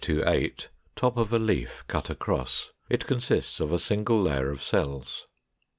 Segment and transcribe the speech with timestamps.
[0.95, 5.27] Top of a leaf, cut across; it consists of a single layer of cells.